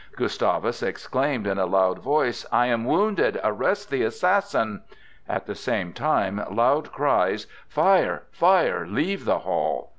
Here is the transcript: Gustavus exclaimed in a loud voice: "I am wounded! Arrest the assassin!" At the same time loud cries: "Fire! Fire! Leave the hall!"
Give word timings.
Gustavus 0.15 0.81
exclaimed 0.81 1.45
in 1.45 1.59
a 1.59 1.67
loud 1.67 1.99
voice: 1.99 2.43
"I 2.51 2.65
am 2.65 2.85
wounded! 2.85 3.39
Arrest 3.43 3.91
the 3.91 4.01
assassin!" 4.01 4.81
At 5.29 5.45
the 5.45 5.53
same 5.53 5.93
time 5.93 6.43
loud 6.49 6.91
cries: 6.91 7.45
"Fire! 7.67 8.23
Fire! 8.31 8.87
Leave 8.87 9.25
the 9.25 9.37
hall!" 9.37 9.89